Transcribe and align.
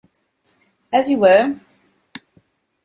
As 0.91 1.11
you 1.11 1.19
were! 1.19 1.59